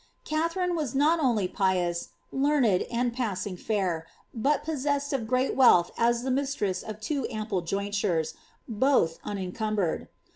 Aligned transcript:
Katharine 0.25 0.75
was 0.75 0.95
not 0.95 1.19
only 1.19 1.47
pious, 1.47 2.09
learned, 2.31 2.87
and 2.89 3.13
passing 3.13 3.55
fair, 3.55 4.07
but 4.33 4.65
possesii 4.65 5.13
of 5.13 5.27
great 5.27 5.55
wealth 5.55 5.91
as 5.95 6.23
the 6.23 6.31
mistress 6.31 6.81
of 6.81 6.99
two 6.99 7.27
ample 7.29 7.61
jointures, 7.61 8.33
both 8.67 9.21
unencm 9.21 9.75
bered. 9.75 10.07